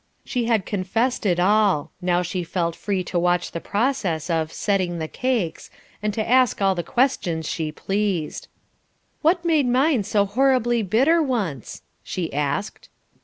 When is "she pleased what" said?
7.47-9.45